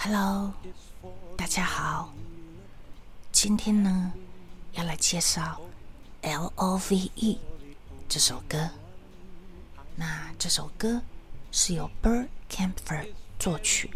[0.00, 0.54] Hello，
[1.36, 2.14] 大家好。
[3.32, 4.12] 今天呢，
[4.74, 5.60] 要来介绍
[6.28, 7.34] 《L O V E》
[8.08, 8.70] 这首歌。
[9.96, 11.02] 那这首歌
[11.50, 13.08] 是由 Bert Kaempfer
[13.40, 13.90] 作曲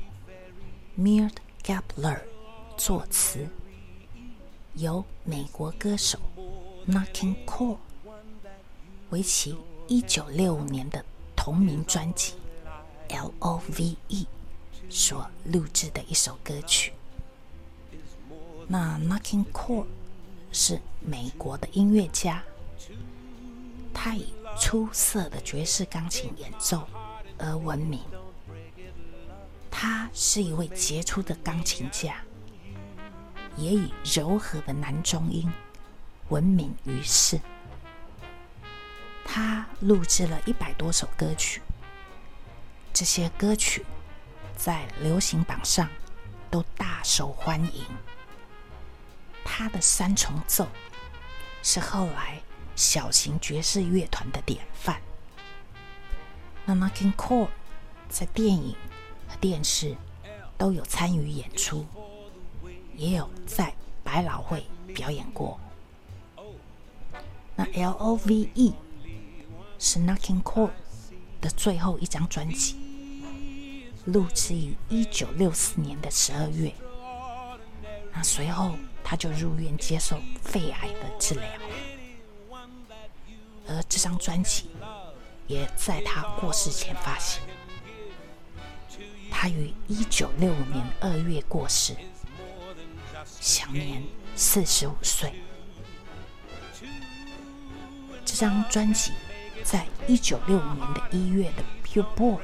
[0.96, 2.20] m i r d Gabler
[2.76, 3.46] 作词，
[4.74, 6.18] 由美国歌手
[6.88, 7.78] Knocking Cole
[9.10, 9.56] 为其
[9.86, 11.04] 一九六五年的
[11.36, 12.34] 同名专辑
[13.14, 14.24] 《L O V E》。
[14.92, 16.92] 所录制的一首歌曲。
[18.68, 19.86] 那 Knocking Cole
[20.52, 22.42] 是美国的音乐家，
[23.94, 26.86] 他以出色的爵士钢琴演奏
[27.38, 28.00] 而闻名。
[29.70, 32.22] 他是一位杰出的钢琴家，
[33.56, 35.50] 也以柔和的男中音
[36.28, 37.40] 闻名于世。
[39.24, 41.62] 他录制了一百多首歌曲，
[42.92, 43.86] 这些歌曲。
[44.62, 45.88] 在流行榜上
[46.48, 47.84] 都大受欢迎。
[49.44, 50.68] 他的三重奏
[51.64, 52.40] 是后来
[52.76, 55.02] 小型爵士乐团的典范。
[56.64, 57.48] 那 Knocking Cole
[58.08, 58.76] 在电影
[59.28, 59.96] 和电视
[60.56, 61.84] 都有参与演出，
[62.94, 63.74] 也有在
[64.04, 65.58] 百老汇表演过。
[67.56, 68.72] 那 L O V E
[69.80, 70.70] 是 Knocking Cole
[71.40, 72.76] 的最后一张专辑。
[74.06, 76.74] 录制于一九六四年的十二月，
[78.12, 81.44] 那随后他就入院接受肺癌的治疗，
[83.68, 84.70] 而这张专辑
[85.46, 87.40] 也在他过世前发行。
[89.30, 91.94] 他于一九六五年二月过世，
[93.40, 94.02] 享年
[94.34, 95.32] 四十五岁。
[98.24, 99.12] 这张专辑
[99.62, 102.40] 在一九六五年的一月的 Billboard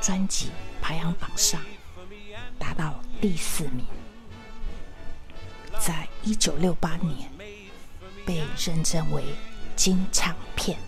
[0.00, 0.50] 专辑。
[0.80, 1.60] 排行榜上
[2.58, 3.84] 达到第四名，
[5.78, 7.30] 在一九六八年
[8.26, 9.24] 被认证为
[9.76, 10.78] 金唱片。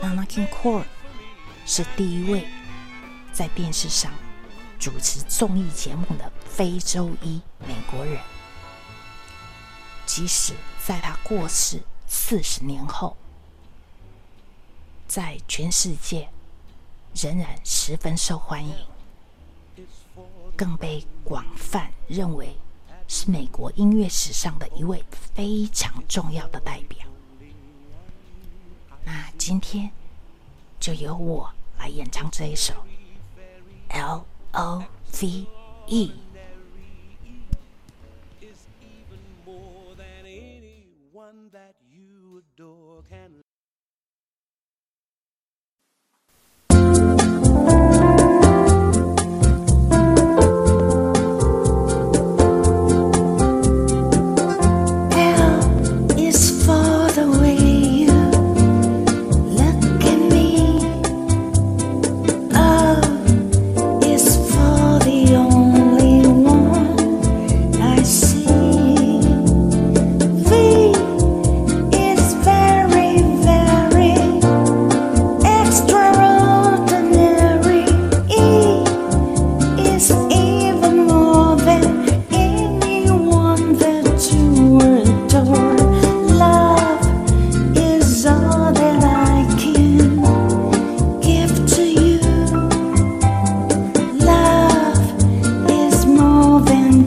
[0.00, 0.84] n a n a King Cole
[1.66, 2.46] 是第一位
[3.32, 4.12] 在电视上
[4.78, 8.20] 主持综艺节目的非洲裔美国人，
[10.04, 10.54] 即使
[10.84, 13.16] 在他过世四十年后，
[15.08, 16.28] 在全世界。
[17.16, 18.74] 仍然十分受欢迎，
[20.54, 22.54] 更被广泛认为
[23.08, 26.98] 是美国音乐史上的一位非常重要的代表。
[29.02, 29.90] 那今天
[30.78, 32.74] 就由我来演唱这一首
[33.88, 34.84] 《L O
[35.18, 35.46] V
[35.86, 36.08] E》。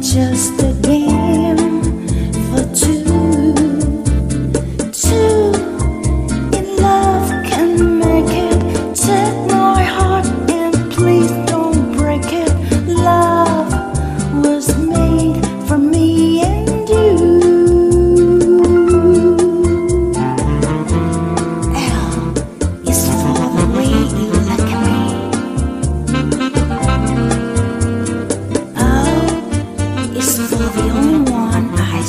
[0.02, 1.58] just a game
[2.50, 3.04] for two.
[4.92, 5.52] Two
[6.58, 8.96] in love can make it.
[8.96, 10.49] Take my heart.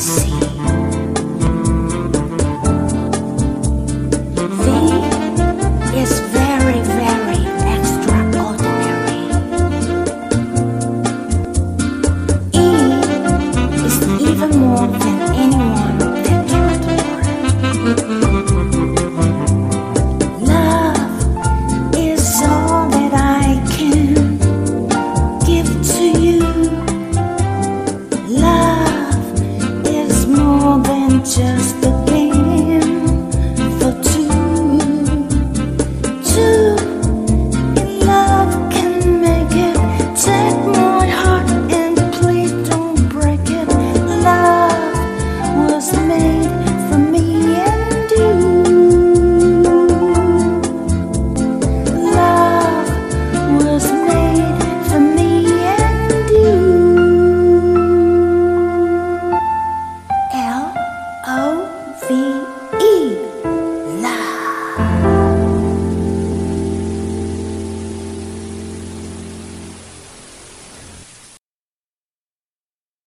[0.00, 0.29] see.